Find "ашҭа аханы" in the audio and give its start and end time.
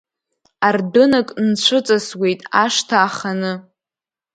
2.63-3.53